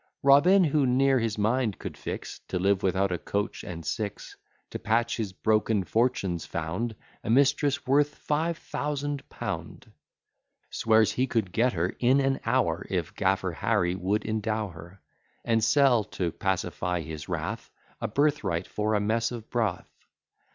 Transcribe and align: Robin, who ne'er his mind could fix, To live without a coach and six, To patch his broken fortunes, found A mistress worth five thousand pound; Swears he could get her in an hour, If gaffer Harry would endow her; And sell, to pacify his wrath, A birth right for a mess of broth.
Robin, 0.23 0.63
who 0.63 0.87
ne'er 0.87 1.19
his 1.19 1.37
mind 1.37 1.77
could 1.77 1.95
fix, 1.95 2.39
To 2.47 2.57
live 2.57 2.81
without 2.81 3.11
a 3.11 3.19
coach 3.19 3.63
and 3.63 3.85
six, 3.85 4.35
To 4.71 4.79
patch 4.79 5.17
his 5.17 5.31
broken 5.31 5.83
fortunes, 5.83 6.43
found 6.43 6.95
A 7.23 7.29
mistress 7.29 7.85
worth 7.85 8.15
five 8.15 8.57
thousand 8.57 9.29
pound; 9.29 9.91
Swears 10.71 11.11
he 11.11 11.27
could 11.27 11.51
get 11.51 11.73
her 11.73 11.89
in 11.99 12.19
an 12.19 12.39
hour, 12.47 12.83
If 12.89 13.13
gaffer 13.13 13.51
Harry 13.51 13.93
would 13.93 14.25
endow 14.25 14.69
her; 14.69 14.99
And 15.45 15.63
sell, 15.63 16.03
to 16.17 16.31
pacify 16.31 17.01
his 17.01 17.29
wrath, 17.29 17.69
A 18.01 18.07
birth 18.07 18.43
right 18.43 18.65
for 18.67 18.95
a 18.95 18.99
mess 18.99 19.29
of 19.31 19.51
broth. 19.51 19.93